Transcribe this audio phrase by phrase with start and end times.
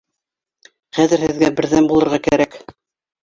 [0.99, 2.57] —Хәҙер һеҙгә берҙәм булырға кәрәк.